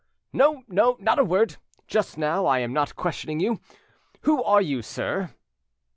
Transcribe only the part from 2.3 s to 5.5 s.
I am not questioning you. Who are you, sir?"